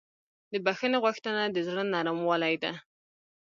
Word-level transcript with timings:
د 0.51 0.53
بښنې 0.65 0.97
غوښتنه 1.03 1.41
د 1.49 1.57
زړه 1.67 1.83
نرموالی 1.93 2.55
ده. 2.63 2.71